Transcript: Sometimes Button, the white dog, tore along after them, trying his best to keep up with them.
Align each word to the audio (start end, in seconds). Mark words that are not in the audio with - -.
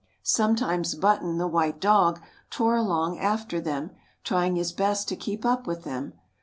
Sometimes 0.23 0.95
Button, 0.95 1.37
the 1.37 1.45
white 1.47 1.79
dog, 1.79 2.19
tore 2.49 2.75
along 2.75 3.19
after 3.19 3.61
them, 3.61 3.91
trying 4.23 4.55
his 4.55 4.71
best 4.71 5.07
to 5.09 5.15
keep 5.15 5.45
up 5.45 5.67
with 5.67 5.83
them. 5.83 6.13